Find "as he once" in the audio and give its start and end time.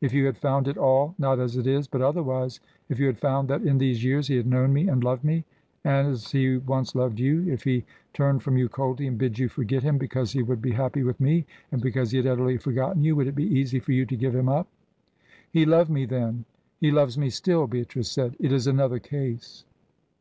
5.84-6.94